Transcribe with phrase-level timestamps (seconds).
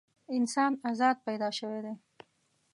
[0.37, 1.93] انسان ازاد پیدا شوی دی.